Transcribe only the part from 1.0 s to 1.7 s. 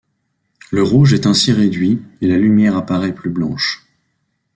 est ainsi